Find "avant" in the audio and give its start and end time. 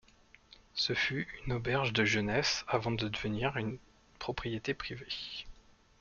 2.67-2.89